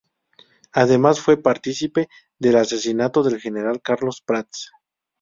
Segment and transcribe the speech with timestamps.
[0.71, 2.07] Además fue partícipe
[2.39, 4.71] del asesinato del General Carlos Prats.